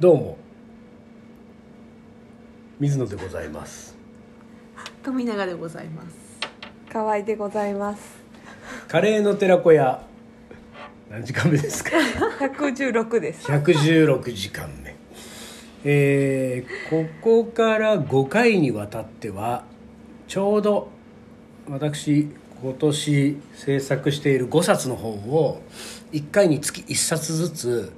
[0.00, 0.38] どうも。
[2.78, 3.94] 水野でございます。
[5.02, 6.16] 富永でございます。
[6.90, 8.00] 河合でございます。
[8.88, 10.02] カレーの寺子屋。
[11.10, 11.90] 何時間目ですか
[12.38, 13.46] ？116です。
[13.52, 14.96] 116時間目。
[15.84, 19.64] えーここから5回にわたっては
[20.28, 20.88] ちょうど
[21.68, 22.30] 私
[22.62, 25.60] 今年制作している5冊の本を
[26.12, 27.92] 1回につき1冊ずつ、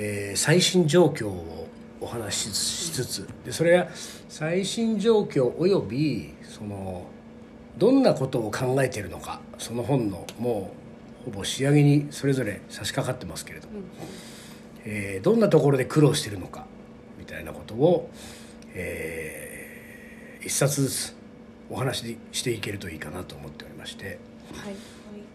[0.00, 1.66] えー最新状況を
[2.00, 3.88] お話ししつつでそれは
[4.28, 7.06] 最新状況およびその
[7.76, 10.70] どんなことを考えているのかその本のも
[11.22, 13.80] うほぼ仕上げにそれぞれ差し掛かってますけれども、
[14.84, 16.64] えーどんなところで苦労しているのか
[17.18, 18.08] みたいなことを、
[18.74, 21.16] えー一冊ずつ
[21.68, 24.18] お話ししていけるといいかなと思っておりまして、
[24.54, 24.74] はい。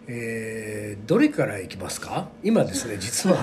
[0.06, 2.28] えーどれからいきますか？
[2.42, 3.36] 今ですね実は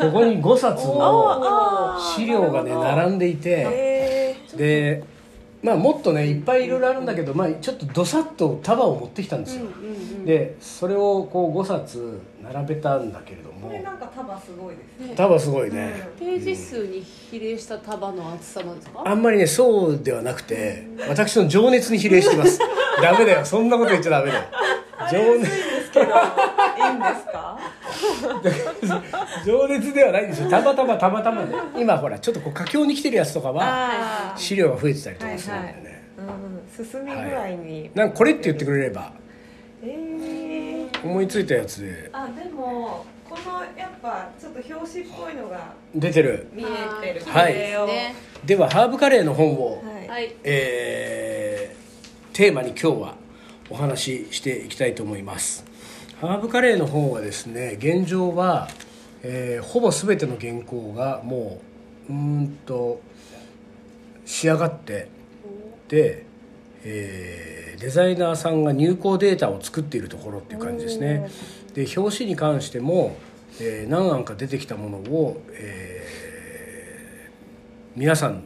[0.00, 5.04] ここに5冊の資料がね並んでいてえで
[5.62, 9.66] まあもっとねいっぱいいろいろあるんだけど、まあ、ちょっとどさっと束を持ってきたんですよ、
[10.24, 13.68] でそれをこう5冊並べたんだけれどー、も。
[13.68, 15.14] これなんか束すごいですね。
[15.16, 19.02] 束すごいね、ページ数に比例した束の厚さなんですか？
[19.04, 22.58] あんまりねそうではなくて私の情熱に比例してます。
[23.02, 23.44] ダメだよ。
[23.44, 24.44] そんなこと言っちゃダメだよ。
[25.10, 25.50] 情熱
[26.00, 27.58] けどいいんですか？
[29.44, 30.50] 情熱ではないんですよ。
[30.50, 31.54] たまたまたまたまね。
[31.76, 36.02] 今ほらちょっとこう佳境に来てるやつとかは資料が増えてたりとかするんだよね、
[36.78, 39.12] うん、進み具合に、なんかこれって言ってくれれば
[39.82, 42.08] えー、思いついたやつで。
[42.12, 45.58] あでもこのやっぱちょっと表紙っぽいのが
[45.94, 46.46] 出てる。
[46.52, 46.66] 見え
[47.12, 47.22] てる。
[47.26, 47.54] はい。
[48.44, 50.08] ではハーブカレーの本を、はい。
[50.08, 50.34] はい。
[50.44, 51.86] えー
[52.36, 53.14] テーマに今日は
[53.70, 55.64] お話ししていきたいと思います
[56.20, 58.68] ハーブカレーの本はですね現状は、
[59.22, 61.60] えーほぼ全ての原稿がも
[62.08, 63.02] ううんと
[64.24, 65.08] 仕上がって
[65.88, 66.24] で、
[66.84, 71.28] えーデザイナーさんが入稿データを作っているところっていう感じですね。
[71.74, 73.18] で表紙に関しても、
[73.60, 78.42] えー何案か出てきたものを、えー皆さん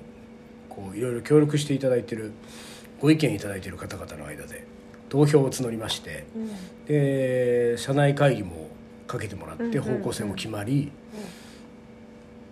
[0.69, 2.33] こういろいろ協力していただいてる
[3.01, 4.65] ご意見いただいている方々の間で
[5.11, 6.25] 投票を募りまして、
[6.87, 8.69] で社内会議も
[9.07, 10.91] かけてもらって方向性も決まり、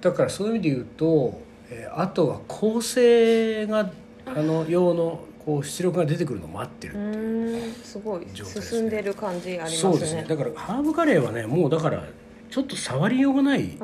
[0.02, 3.90] だからそういう意味で言うと、えーあとは構成が
[4.26, 4.42] あ。
[4.42, 8.26] の用のこう出力が出てくるのを待ってるうーんすごい。
[8.34, 8.78] 状態ですね。
[8.78, 9.78] 進んでる感じありますね。
[9.78, 10.26] そうですね。
[10.28, 12.04] だからハーブカレーはねもうだから
[12.50, 13.78] ちょっと触りようがないい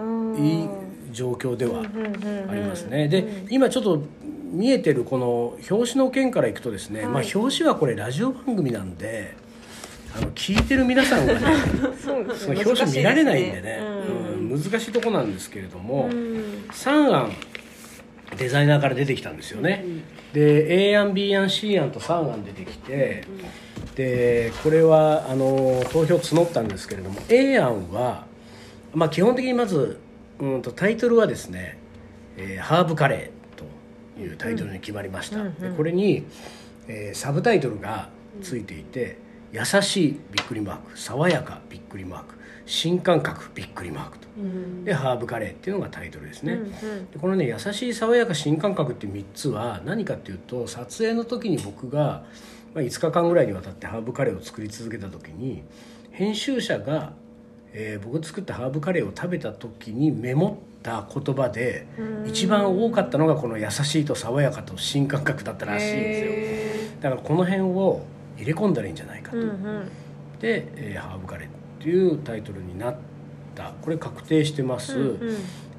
[1.13, 3.09] 状況ではありますね。
[3.09, 4.03] で今ちょっと
[4.55, 7.09] 見えてるこの表紙の件からいくとですね、はい。
[7.09, 9.37] まあ表紙はこれラジオ番組なんで
[10.17, 11.41] あの聞いてる皆さんがね
[12.01, 12.63] そのね。
[12.65, 16.67] 表紙見られないんでねうんうん難しいとこなんですけれども、うん。
[16.71, 17.33] 3案
[18.37, 19.85] デザイナーから出てきたんですよね、
[20.33, 23.25] で A 案 B 案 C 案と3案出てきて、
[23.95, 28.27] でこれはあの投票募ったんですけれども A 案は、
[28.93, 29.99] まあ、基本的にまず
[30.41, 31.79] うんとタイトルはですね
[32.37, 33.44] 「えーハーブカレー」と
[34.19, 36.25] いうタイトルに決まりました、うんうんでこれに、
[36.89, 38.09] えーサブタイトルが
[38.43, 39.19] ついていて
[39.53, 42.35] 「優しいびっくりマーク」「爽やかびっくりマーク」
[42.67, 44.25] 「新感覚びっくりマーク」と。
[44.85, 47.11] でハーブカレーっていうのがタイトルですね、うんうん。
[47.11, 52.25] でこのね優しい爽やか新感覚っていう3つは何かっていうと撮影の時に僕が、
[52.75, 55.63] まあ、5日間ぐらいにわたってハーブカレーを作り続けた時に
[56.11, 57.13] 編集者が、
[57.73, 61.87] えー僕作ったハーブカレーを食べた時にメモった言葉で
[62.27, 66.33] 一番多かったのがこの優しいと爽やかと新感覚だったらしいんですよ。
[66.33, 68.05] へだからこの辺を
[68.37, 69.89] 入れ込んだらいいんじゃないかと、ーうんうん。
[70.41, 71.51] で、えーハーブカレーっ
[71.81, 72.97] ていうタイトルになっ
[73.55, 73.73] た。
[73.81, 75.37] これ確定してます、うんうん。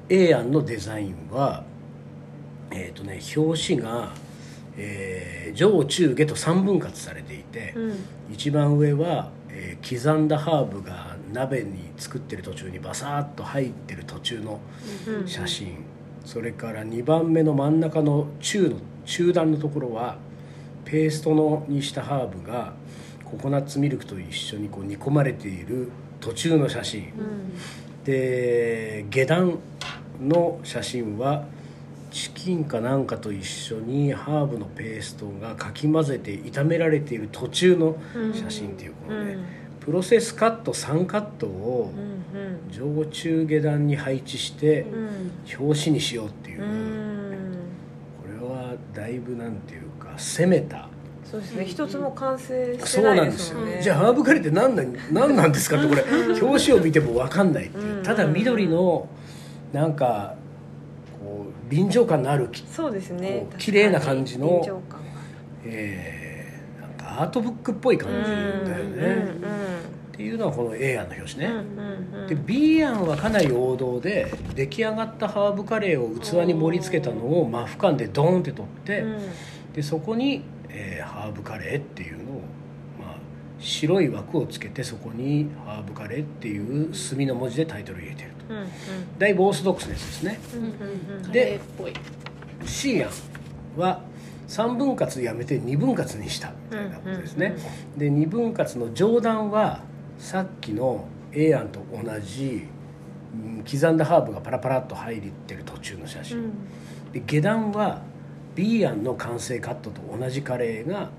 [0.08, 1.64] A 案のデザインは
[2.72, 4.12] えっ、とね表紙が、
[4.76, 7.94] えー上中下と3分割されていて、うん。
[8.32, 14.60] 一番上は、えー刻んだハーブが鍋に作ってる途中にバサーッと入ってる途中の
[15.08, 15.26] うん。
[15.26, 15.78] 写真、
[16.24, 18.76] それから2番目の真ん中の中の
[19.06, 20.18] 中段のところは
[20.84, 22.74] ペーストのにしたハーブが
[23.24, 25.90] ココナッツミルクと一緒にこう煮込まれている
[26.20, 28.04] 途中の写真、うん。
[28.04, 29.58] で下段
[30.20, 31.44] の写真は
[32.16, 37.98] チキンかなんかと一緒にハーブのペーストがかき混ぜて炒められている途中の
[38.32, 39.44] 写真っていうこのね、うん。
[39.80, 45.30] プロセスカット3カットをうん上中下段に配置してうん。
[45.60, 47.56] 表紙にしようっていう、うん。
[48.22, 50.88] これはだいぶなんていうか攻めた。
[51.22, 51.66] そうですね。
[51.66, 53.82] 一つも完成してそうなないんですすよ、でよね。
[53.82, 56.02] じゃあハーブカレーって何なん何なんですかってこれ
[56.40, 58.02] 表紙を見ても分かんないっていう、うん。
[58.02, 59.06] ただ緑の
[59.74, 60.34] なんか
[61.68, 63.46] 臨場感のあるきそうですね。
[63.58, 65.06] 綺麗な感じの臨場感が
[65.64, 68.30] えーなんかアートブックっぽい感じ
[68.70, 69.66] だよね、うん
[70.16, 71.60] っていうのはこの A 案の表紙ね、うんう
[72.18, 72.26] んうん。
[72.26, 79.18] で B 案はかなり王道で出来上がったハーブカレーを器に盛り付けたのをマフ缶でドーンって取って、うん。
[79.74, 82.40] でそこに、えーハーブカレーっていうのを、
[82.98, 83.16] まあ、
[83.58, 88.30] 白い枠をつけてそこにハーブカレーっていう墨の文字でタイトルを入れてる。
[88.30, 88.66] とうんうん。
[89.18, 90.38] だいぶオーソドックスなやつですね。
[90.54, 91.22] うんうんうん。
[91.24, 91.92] カレーっぽい。
[92.64, 93.10] C 案
[93.76, 94.00] は
[94.48, 96.52] 3分割やめて2分割にした。
[96.70, 97.56] みたいなことですね、
[97.96, 99.82] で2分割の上段は
[100.18, 102.68] さっきの A 案と同じ
[103.34, 106.52] うん刻んだハーブがパラパラっと入ってる途中の写真、うん。
[107.12, 108.02] で下段は
[108.54, 111.10] B 案の完成カットと同じカレーが、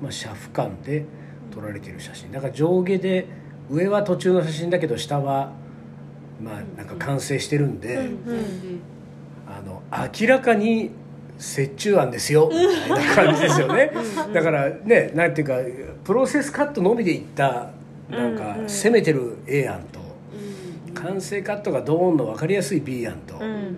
[0.00, 1.04] まあ、シャフ感で
[1.52, 2.30] 撮られている写真。
[2.30, 3.26] だから上下で
[3.70, 5.52] 上は途中の写真だけど下は
[6.42, 8.80] まあなんか完成してるんで、うん
[9.46, 9.82] あの
[10.20, 10.90] 明らかに
[11.38, 13.92] 折衷案ですよみたいな感じですよね。
[14.32, 15.58] だからねなんていうか
[16.04, 17.70] プロセスカットのみでいった
[18.08, 18.68] なんうんかうん。
[18.68, 20.00] 攻めてる A 案と
[20.88, 20.94] うん。
[20.94, 23.76] 完成カットがドーンの分かりやすい B 案と、うん。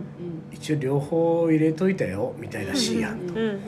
[0.52, 3.18] 一応両方入れといたよみたいな C 案。
[3.20, 3.58] と、ね。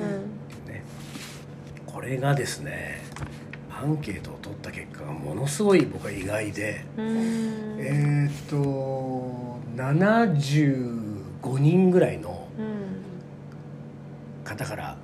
[1.86, 3.00] これがですね
[3.82, 7.06] アンケートを取った結果がものすごい僕は意外で、うん。
[7.78, 14.44] えーっと75人ぐらいのうん。
[14.44, 14.96] 方から、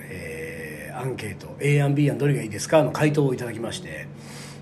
[0.00, 2.84] えーアンケート A 案 B 案どれがいいですか？
[2.84, 4.06] の回答をいただきまして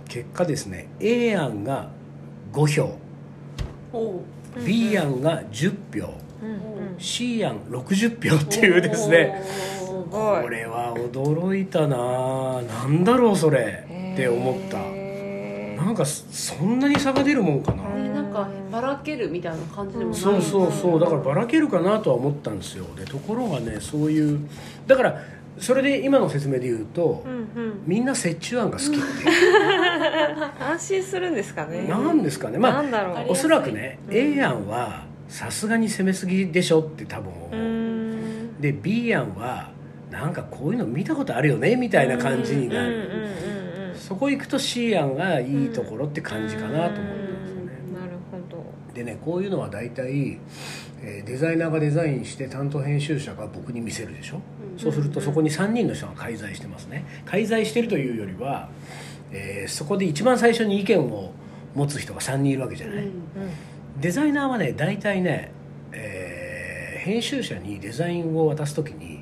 [0.08, 1.90] 結果ですね A 案が
[2.54, 2.96] 5票
[4.64, 6.98] B 案が10票うんうん。
[6.98, 9.42] C 案60票っていうですね
[10.12, 12.62] ごいこれは驚いたな。
[12.62, 13.84] なんだろうそれ。
[14.12, 14.78] って思った。
[15.84, 17.82] なんかそそんなに差が出るもんかな。
[17.82, 21.00] なんかばらけるみたいな感じでもないそうそうそう。
[21.00, 22.84] だからばらけるかなとは思ったんですよ。
[22.96, 24.48] でところがねそういう
[24.86, 25.22] だから
[25.58, 27.82] それで今の説明で言うと、うんうん。
[27.86, 29.02] みんな折衷案が好きっていう。
[30.62, 31.86] 安心するんですかね。
[31.88, 32.58] なんですかね。
[32.58, 33.32] まあなんだろう。
[33.32, 34.16] おそらくね、うん。
[34.16, 37.32] A 案はさすがに攻めすぎでしょって多分
[38.60, 39.71] で B 案は
[40.12, 43.32] なんかこういうの見たことあるよねみたいな感じになる、うんうんうんうん
[43.94, 48.64] そこ行くと C 案がいいところって感じかなと思ってますね、うんなるほど。
[48.92, 50.38] でねこういうのは大体、
[51.02, 54.40] えーデザイナーがデザインして担当編集者が僕に見せるでしょ、
[54.76, 57.04] そうするとそこに3人の人が介在してますね。
[57.24, 58.68] 介在してるというよりは、
[59.30, 61.32] えーそこで一番最初に意見を
[61.74, 63.12] 持つ人が3人いるわけじゃない、うん。
[64.00, 65.52] デザイナーはね大体ね、
[65.92, 66.42] えー
[67.02, 69.21] 編集者にデザインを渡す時に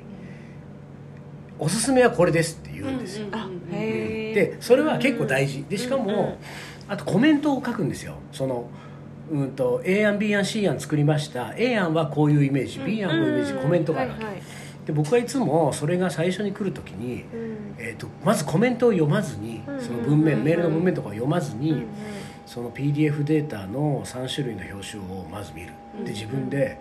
[1.61, 5.63] おすすめはこれです」って言うんですよ、あへえでそれは結構大事。
[5.69, 6.37] でしかも、
[6.87, 8.15] あとコメントを書くんですよ。
[8.31, 8.65] その
[9.31, 11.53] うんと A 案 B 案 C 案作りました。
[11.55, 12.79] A 案はこういうイメージ。
[12.79, 13.53] B 案こういうイメージ。
[13.53, 14.43] コメントがあるわけ、はいはい。
[14.87, 17.75] で僕はいつもそれが最初に来る時に、うん。
[17.77, 21.85] えー、とまずコメントを読まずにうんその文面うんメールの文面とかを読まずに、うんうん
[22.43, 25.69] その PDF データの3種類の表紙をまず見る。
[26.03, 26.77] で自分で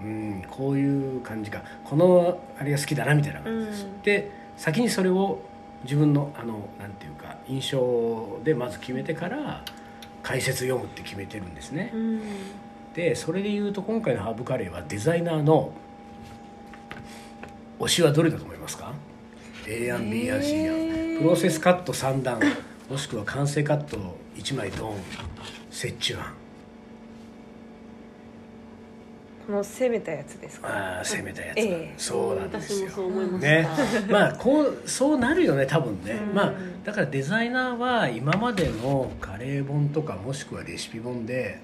[0.00, 1.62] うんこういう感じか。
[1.84, 4.02] このあれが好きだなみたいな感じです、うん。
[4.02, 5.40] で先にそれを
[5.84, 9.64] 自分のあのなんていうか印象でまず決めてから
[10.22, 12.20] 解説読むって決めてるんですね、うん。
[12.94, 15.72] でそれでいうと今回のハーブカレーはデザイナーの
[17.78, 18.92] 推しはどれだと思いますか
[19.68, 22.40] ？A 案 B 案 C 案プロセスカット3段
[22.90, 23.98] もしくは完成カット
[24.36, 24.94] 1枚ドン
[25.70, 26.34] 折衷案
[29.48, 30.68] この攻めたやつですか？
[30.68, 31.94] ああ攻めたやつ、ええ。
[31.96, 32.86] そうなんですよ。
[32.86, 33.68] 私もそう思いました、ね。
[34.10, 36.34] まあこうそうなるよね多分ね、うん。
[36.34, 36.52] まあ
[36.84, 41.60] だからデザイナーは今までのカレー本とかもしくはレシピ本で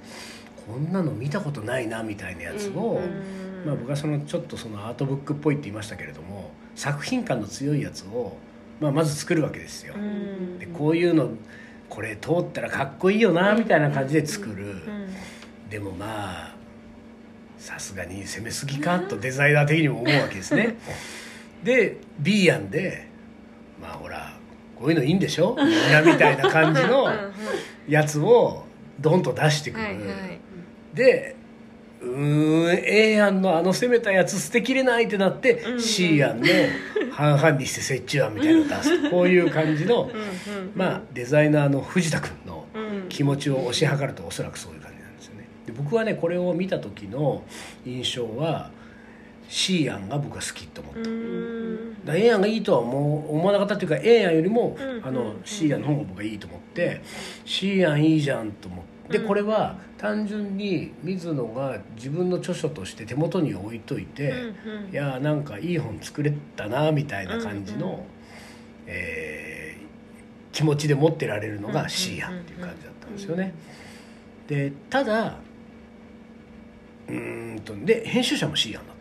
[0.67, 3.67] こんなの見たことないなみたいなやつを、うん。
[3.67, 8.39] まあ、僕はそのちょっとそのアートブックっぽいって言いましたけれども作品感の強いやつを、
[8.81, 10.59] まあ、まず作るわけですよ、うん。
[10.59, 11.29] でこういうの
[11.91, 15.09] これ通ったらかっこいいよなみたいな感じで作る、うん。
[15.69, 16.07] でもま
[16.47, 16.54] あ
[17.65, 18.99] さすがに攻めすぎか？
[19.01, 20.77] とデザイナー的にも思うわけですね。
[21.65, 23.09] で B 案で
[23.81, 24.37] まあほら
[24.77, 25.57] こういうのいいんでしょ？
[25.59, 27.09] みんなみたいな感じの
[27.89, 28.67] やつを
[29.01, 30.05] ドンと出してくる、はいはい。
[30.95, 31.37] で
[32.03, 35.81] うーん A 案のあの攻めたやつ捨てきれないってなって、うんうん。
[35.81, 36.47] C 案の
[37.13, 40.13] 半々にして折衷案みたいなのを出す こういう感じの、うんう
[40.65, 43.09] んまあデザイナーの藤田君のうん。
[43.09, 44.81] 気持ちを推し量るとおそらくそういう
[45.67, 47.43] で僕はねこれを見た時の
[47.85, 48.71] 印象は
[49.49, 51.95] C 案が僕は好きと思った、うん。
[52.05, 55.07] だから A 案がいいとは思う思わなかったっていうか A 案よりも、うん。
[55.07, 57.03] あの C 案の方が僕はいいと思って
[57.45, 59.19] C 案いいじゃんと思って。
[59.19, 59.29] でうん。
[59.29, 64.91] これは単純に水野が自分の著書として手元に置いといて、うんうん。
[64.91, 68.01] いやーなんかいい本作れたなみたいな感じの、うんうん。
[68.87, 69.65] えー
[70.55, 73.53] 気持ちで持ってられるのうんうんがシーアンっていう感じだったんですよね。
[74.47, 75.39] でただ
[77.09, 78.97] うーんとで編集者もシーアンだっ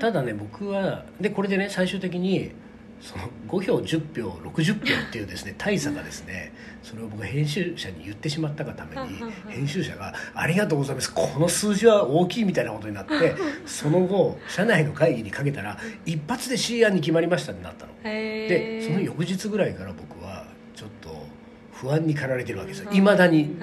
[0.00, 2.52] ただね僕はでこれでね最終的に
[3.00, 11.12] その5票10票60票っていうですね大差がですねそれを僕が編集者に言ってしまったがために編集者が「ありがとうございます。
[11.12, 13.34] この数字は大きい」みたいなことになって
[13.66, 17.92] その後社内の会議にかけたら一発で C 案に決まりましたってなったの。
[18.04, 18.86] へでー。
[18.86, 21.26] その翌日ぐらいから僕はちょっと
[21.72, 23.58] 不安に駆られてるわけですようんいまだに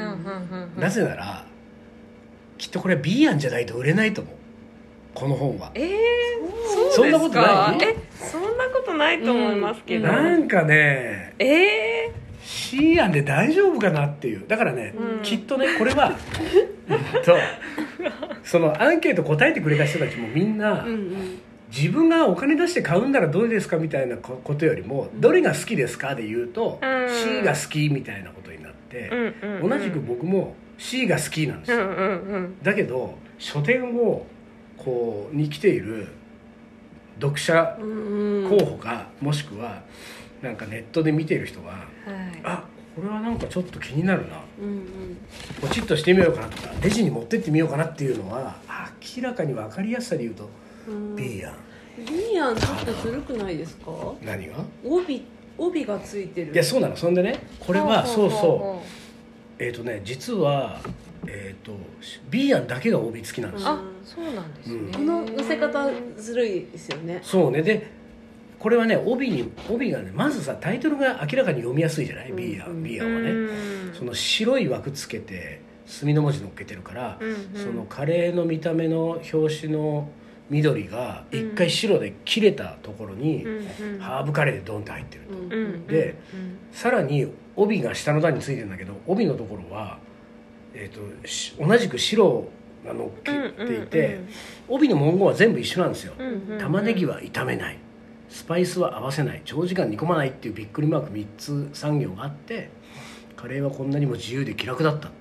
[0.78, 1.46] なぜなら
[2.63, 4.36] きっとこれは B 案じゃないと売れないと思う。
[5.13, 5.72] この本は。
[5.75, 5.91] えー、
[6.91, 14.48] そんなことないえそんなことないと思いますけど、なんかねえ C 案で大丈夫かなっていう。
[14.48, 15.24] だからね、うん。
[15.24, 16.13] きっとねこれは
[16.88, 17.36] うんと
[18.46, 21.39] そのアンケート答えてくれた人たちもみんな、うんうん。
[21.70, 27.10] 自分がお金出して買うんならどれですかみたいなこことよりも、どれが好きですかで言うと、うん。
[27.10, 29.70] C が好きみたいなことになって、ー、うんうんうん。
[29.70, 31.88] 同じく僕も C が好きなんですよ、
[32.62, 34.25] だけど書店を
[34.77, 36.08] こうに来ている
[37.22, 37.86] 読者う
[38.46, 39.84] ん候補か、もしくは
[40.42, 41.86] なんかネットで見ている人ははい。
[42.44, 42.63] あ
[42.96, 44.39] これはなんかちょっと気になるな。
[44.62, 44.86] うんうん。
[45.62, 48.58] ポチッとしてみようかなとかレジに持ってってみようかなっていうのは
[49.18, 50.50] 明らかに分かりやすさで言うと
[50.88, 51.15] うん。
[51.15, 51.56] B やん。
[52.06, 53.92] リアンちょっとずるくないですか？
[54.22, 54.56] 何が？
[54.84, 55.25] 帯
[55.58, 56.53] 帯がついてる。
[56.53, 56.96] いやそうなの。
[56.96, 58.39] そんでねこれはそうそう。
[58.39, 58.84] ほ
[59.63, 60.79] えっ、とね実は
[61.25, 61.72] えっ、と
[62.29, 63.63] B やんだけが帯付きなんです。
[63.63, 64.91] よ、あそうなんですね、うん。
[64.91, 67.20] この乗せ方ずるいですよね。
[67.24, 67.62] そうね。
[67.62, 67.91] で
[68.60, 72.36] これはね帯に帯がねまずさタイトルが明らかに読みやすいじゃない、うん。
[72.36, 72.82] B やうん。
[72.82, 73.34] ん B やんはね、う
[73.91, 73.93] ん。
[73.98, 77.38] その白い枠つけて墨の文字乗っけてるから、うんうん。
[77.55, 80.10] そのカレーの見た目の表紙の
[80.50, 83.45] 緑が一回白で切れたところに、
[84.00, 85.88] ハーブカレーでドンって入ってると、うんうんうん。
[85.88, 86.15] で
[86.71, 90.00] さらに帯が下の段についてるんだけど帯のところは、
[90.73, 92.47] えー、とし同じく白
[92.85, 93.31] が乗っけ
[93.65, 94.19] ていて、
[94.67, 96.13] 帯の文言は全部一緒なんですよ、
[96.59, 97.77] 玉ねぎは炒めない。
[98.29, 99.41] スパイスは合わせない。
[99.45, 102.69] 長時間煮込まないっていうびっくりマーク3つ産業があって
[103.35, 105.12] カレーはこんなにも自由で気楽だった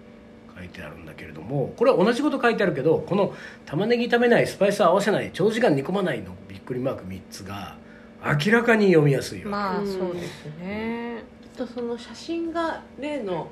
[0.62, 3.34] 書いてあるんだけれどもこれは同じこと書いてあるけどこの
[3.66, 7.76] 玉ねぎ炒めないスパイスは合わせない長時間煮込まないのびっくりマーク3つが
[8.24, 9.92] 明らかに読みやすいよ、まあうん。
[9.92, 11.24] そうですね。
[11.56, 13.48] とその写真が例の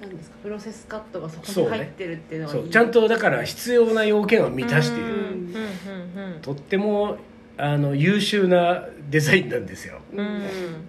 [0.00, 2.62] 何ですかプロセスカットがそこに入ってるっていうのがいい。
[2.62, 7.18] そうちゃんとだから必要な要件は満たしている、うんうんうんとっても
[7.58, 10.00] あの優秀なデザインなんですよ。
[10.12, 10.18] うん。
[10.18, 10.42] うん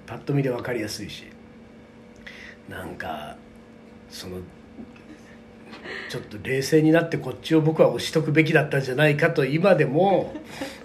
[0.07, 1.25] パッと見で分かりやすいし。
[2.67, 3.37] なんか
[4.09, 4.37] その
[6.09, 10.33] ちょっと冷静になってこっちを僕は押しとくべきだったんじゃないかと今でも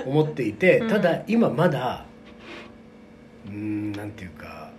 [0.07, 0.89] 思っていてうん。
[0.89, 2.05] ただ今まだ
[3.47, 4.71] うーんなんていうか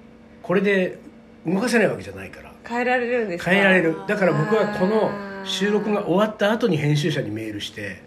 [0.42, 0.98] これで
[1.46, 2.52] 動かせないわけじゃないから。
[2.66, 3.52] 変えられるんですか？
[3.52, 3.96] 変えられる。
[4.08, 5.12] だから僕はこの
[5.46, 8.02] 収録が終わった後に編集者にメールして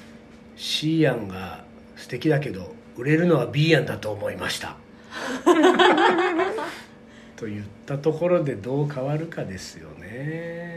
[0.56, 1.64] 「C 案が
[1.96, 4.76] 素敵だけど売れるのは B 案だと思いました」
[7.36, 10.69] と言ったところでどう変わるかですよね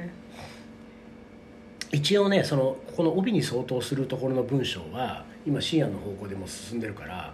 [1.93, 7.33] 一応ねそのこの帯に相当するところの文章は今 C 案の方向でも進んでるから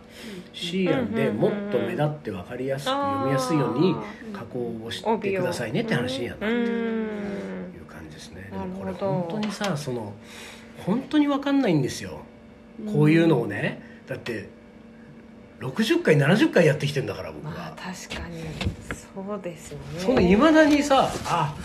[0.54, 3.96] C 案でもっと目立って分かりやすく読みやすいように
[4.34, 7.76] 加工をしてくださいねって話にはなってるうん。
[7.76, 8.50] いう感じですね。
[8.52, 10.14] でもこれ本当にさその
[10.86, 12.20] 本当に分かんないんですよ。
[12.92, 13.82] こういうのをね。
[14.08, 14.50] だって
[15.62, 18.44] 60回70回やってきてんだから僕まあは確かに。
[19.14, 20.32] そうですよね。
[20.32, 21.56] いまだにさあ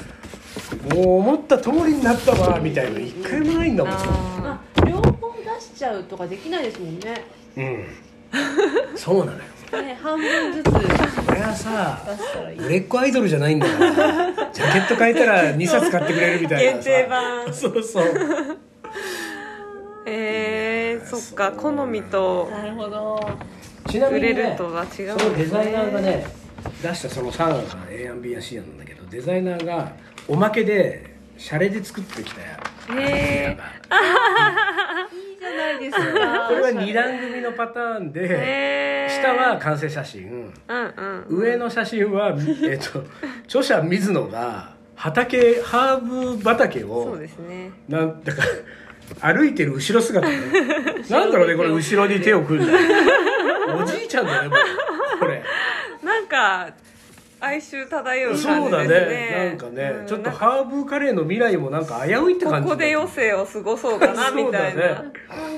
[0.94, 3.94] もう思った通りになったわみたいなの一回もないんだもん。
[3.94, 7.24] ああ両方出しちゃうとかできないですもんね。
[7.56, 7.86] うん
[8.96, 9.38] そうなのよ。
[9.82, 14.52] ね半分ずつ出しこれはさたらいい売れっ子アイドルじゃないんだから。
[14.52, 16.90] ジャケット変えたら 2冊買ってくれるみたいなさ。
[16.90, 17.54] 限定版。
[17.54, 18.04] そうそう。
[20.06, 23.28] えー、そっか好みとなるほど。
[23.90, 25.16] ちなみに、ね、売れるとは違うんですね。
[25.18, 26.26] そのデザイナーがね
[26.82, 29.92] 出したその3案が A 案 B 案 C 案なんだけどデザイナーが
[30.28, 32.58] おまけでシャレで作ってきたや
[32.98, 33.56] へー。
[33.56, 36.48] がいいじゃないですか。
[36.48, 39.22] これは2段組のパターンでへー。
[39.22, 40.52] 下は完成写真。
[40.68, 40.94] うん
[41.28, 41.38] うん。
[41.38, 43.04] 上の写真は、えっと
[43.44, 47.70] 著者水野が畑ハーブ畑そをうですね。
[47.88, 48.42] なんだか
[49.20, 50.26] 歩いてる後ろ姿。
[50.26, 50.36] ね
[51.10, 52.42] なんだろうねこれ後ろに手を。
[52.42, 52.72] 組んだ
[53.76, 54.50] おじいちゃんだね
[55.18, 55.42] これ。
[56.02, 56.70] なんか
[57.44, 58.88] 哀愁漂う感じですそうだね。
[58.88, 60.06] ねなんかね、うん。
[60.06, 65.12] ちょっとハーブカレーの未来もなんか危ういってこ感じこで余生を過ごそうかなみたいな、ね。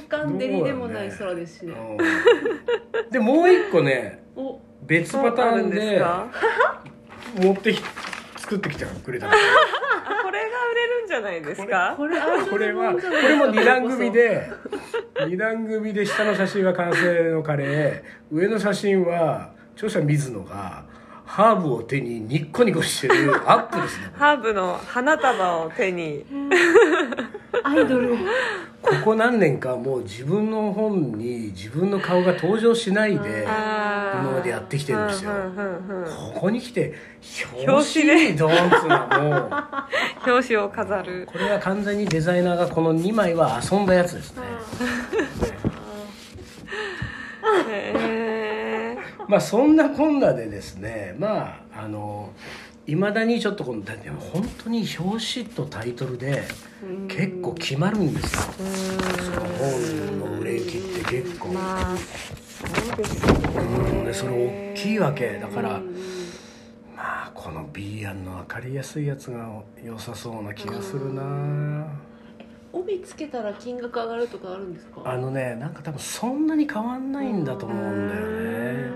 [0.08, 1.74] カンカン照りでもない空ですしね。
[1.74, 1.94] う
[3.08, 3.10] ん。
[3.10, 4.60] でもう一個ねお。
[4.82, 6.26] 別パターンそうあるんですでか？
[7.42, 7.82] 持ってき
[8.36, 11.94] 作ってきてくれたこれが売れるんじゃないですか？
[11.96, 14.48] これあこれはこれも二段組で
[15.26, 18.02] 二段組で下の写真は完成のカレー。
[18.30, 20.84] 上の写真は著者水野が
[21.26, 24.11] ハーブを手にニッコニコしてるアップですね。
[24.16, 26.25] ハーブの花束を手に。
[27.64, 28.16] アイドル。
[28.80, 35.33] ここ何年かもう自分の本に自分の顔が登場しないで今までやってきてるんですよ。
[36.35, 36.95] ここに来て
[37.59, 40.30] 表表紙でドーンっつうのはもう。
[40.30, 41.28] 表紙を飾る。
[41.30, 44.42] これは完全にデザイナーがこの2枚は遊んだやつですね。
[47.68, 48.15] へ
[49.28, 52.33] まあそんなこんなでですねまああの
[52.87, 56.45] いまだにちょっとこのだって本当に表紙とタイトルで
[57.09, 58.42] 結構決まるんですよ。
[58.52, 64.04] その本の売れ行きって結構、まあそうですね。
[64.04, 65.38] でそれ大きいわけ。
[65.40, 65.97] だから、うん
[66.97, 71.23] まあこの B 案の分かりやすいやつが良さそうな気がするな
[72.80, 75.02] 帯つけたら金額上がるとかあるんですか？
[75.04, 78.90] あのねなんか多分そんなに変わんないんだと思うんだよね。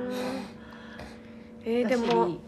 [1.64, 2.38] えー、でも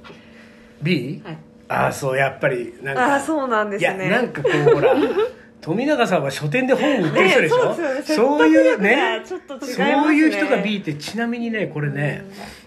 [0.83, 1.23] B?
[1.25, 1.39] はい。
[1.69, 4.95] ああそうやっぱりなんかああそうなんですいやねなんかこうほら
[5.63, 12.25] 富永さんは書店で本売ってる人でしょ、ねそういうねそういう人が B ってちなみにねこれね、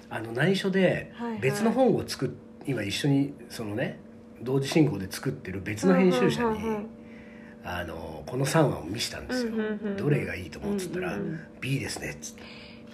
[0.10, 2.30] あの内緒で別の本を作っ
[2.66, 4.00] 今一緒にそのね
[4.42, 6.88] 同時進行で作ってる別の編集者に、うんうんうんうん
[7.66, 11.40] あのこの3話を見したんですよ、うんうんうんどれがいいと思うっつったら、うんうんうん。
[11.60, 12.44] B ですねっつって。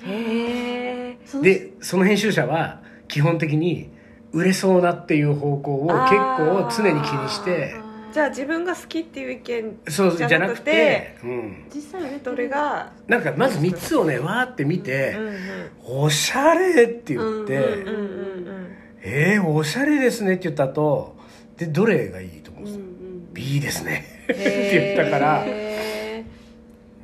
[0.06, 3.92] へでその編集者は基本的に
[4.32, 7.76] 売れそうなっていう方向を結構常に気にして
[8.14, 15.36] じゃあ自分が好きっていう意見そうじゃなくててうん、実際売れてどるれがなんかまず3つをねわーって見てうんうん
[16.06, 18.68] 「おしゃれ!」って言って「うんうんうん
[19.04, 21.18] えー、おしゃれですね」って言った後
[21.58, 23.34] でどれがいいと思ううんんですか、うん。
[23.34, 25.44] B ですねっうんて言ったから。
[25.46, 26.24] へ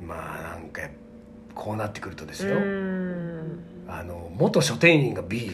[0.06, 0.82] まあなんか
[1.54, 3.64] こうなってくるとですーよ、うん。
[3.88, 5.52] あの元書店員が B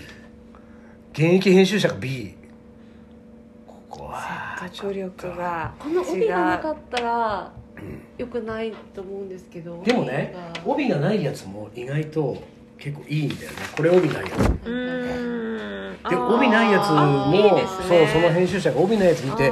[1.13, 2.35] 現役編集者が B
[3.65, 8.01] ここは説得力がこの帯がなか違ったらうん。
[8.17, 10.97] 良くないと思うんですけどでもね帯が。
[10.97, 12.37] ないやつも意外と
[12.77, 13.57] 結構いいんだよね。
[13.77, 14.29] これ帯ないやつ。
[16.09, 17.65] で帯ないやつもね。
[17.87, 19.51] そうその編集者が帯ないやつ見て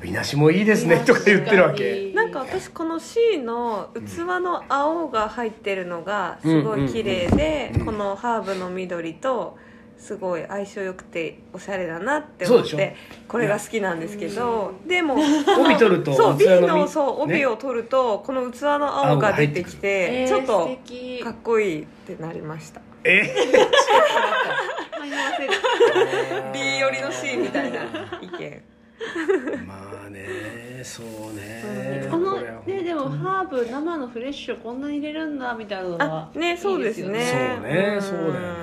[0.00, 2.12] あー帯なしもいいですねとか言ってるわけ。
[2.14, 9.58] なんか私この C の器の青が入ってるのがすごい綺麗で、うんうんうんこのハーブの緑と
[9.98, 12.96] すごい相性良くておしゃれだなって思って
[13.28, 20.70] これが好きなんですけどでも帯取るとそう B 器ののそう帯ねを取るとこの器の青が出てきてえーちょっと
[21.24, 22.80] かっこいいってなりました。
[23.04, 23.22] え？
[25.00, 25.52] 迷わせる。
[26.52, 27.84] B 寄りの C みたいな
[28.22, 28.62] 意見
[29.66, 30.26] まあね
[30.82, 32.06] そうね。
[32.10, 37.58] このねでもハーブ生のフレッシュこんなに入れるんだみたいなのはあねそうですね。
[37.58, 38.02] そうねん。
[38.02, 38.60] そうだよね。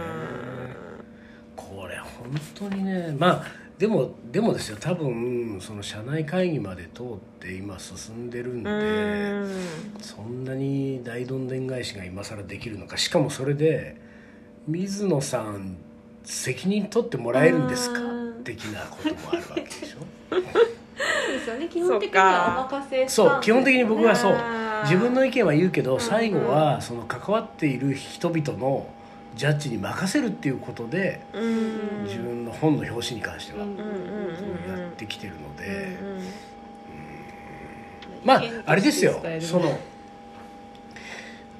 [1.56, 3.43] これ本当にねまあ
[3.78, 4.78] でもでもですよ。
[4.80, 7.06] 多分その社内会議まで通っ
[7.39, 8.73] て今進んでるんでう
[9.45, 9.50] ん。
[10.02, 12.97] そんなに大どんでん返しが今更できるのか。
[12.97, 13.97] しかもそれで
[14.67, 15.78] 水野さん
[16.23, 18.00] 責任取ってもらえるんですか？
[18.02, 18.43] うん。
[18.43, 19.97] 的なこともあるわけでしょ
[20.30, 21.68] ですよね。
[21.68, 24.38] 基本的にはお任せそう基本的に僕はそう。
[24.84, 26.00] 自分の意見は言うけどん。
[26.00, 28.88] 最後はその関わっている人々の
[29.36, 32.04] ジャッジに任せるっていうことでうん。
[32.04, 36.24] 自分の本の表紙に関してはやってきてるのうんでうん
[38.24, 39.22] まああれですよ。
[39.42, 39.80] その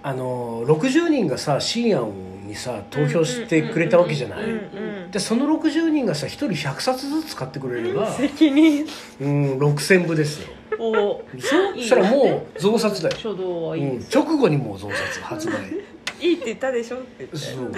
[0.04, 2.12] あの60人がさ新案
[2.46, 4.44] にさ投票してくれたわけじゃない。
[4.44, 8.86] うんうんでその60人がさ1人100冊ずつ買ってくれれば責任。
[9.22, 10.50] うん6000部ですよ。
[10.80, 13.98] おでしょそしたらもう増冊だよ、書道はいい。
[13.98, 14.06] うん。
[14.14, 15.54] 直後にもう増冊発売。
[16.20, 17.06] いいって言ったでしょって。
[17.20, 17.72] 言ってそう。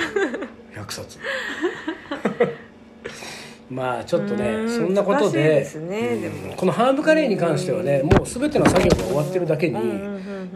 [0.75, 1.19] 100冊。
[3.69, 4.69] まあちょっとねうん。
[4.69, 6.55] そんなことでねうん。
[6.55, 9.75] このハーブカレーに関してはねもう全ての作業が終わってるだけに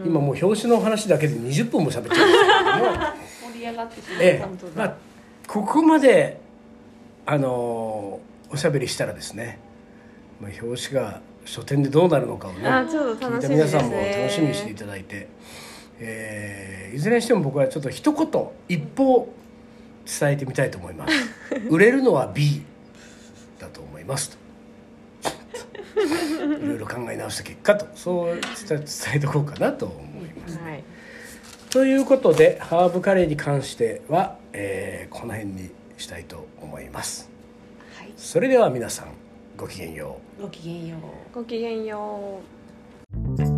[0.04, 2.96] 今もう表紙の話だけで20分も喋っちゃうんですけども。
[3.54, 4.38] 盛り上がってしまう、ええ。
[4.40, 4.72] 本当だ。
[4.76, 4.96] まあ
[5.46, 6.40] ここまで
[7.26, 9.58] あのーおしゃべりしたらですね、
[10.40, 13.80] まあ、表紙が書店でどうなるのかをねあちょっと聞い楽しみですね。
[13.80, 15.28] た皆さんも楽しみにしていただいて、
[15.98, 18.26] えーいずれにしても僕はちょっと一言
[18.68, 19.28] 一方
[20.20, 21.14] 伝えてみたいと思います。
[21.68, 22.62] 売れるのは B
[23.58, 23.68] だ
[24.04, 24.38] います。
[25.22, 25.24] と
[26.44, 28.84] いろいろ考え直した結果とそう伝
[29.14, 30.58] えとこうかなと思います。
[30.58, 30.84] はい。
[31.70, 35.70] ということでハーブカレーに関しては、えーこの辺に
[36.04, 37.30] したいと思います、
[37.96, 39.08] はい、それでは皆さん
[39.56, 40.42] ごきげんよう。
[40.42, 40.96] ごきげんよ
[41.32, 41.34] う。
[41.34, 42.40] ごきげんよ
[43.38, 43.53] う。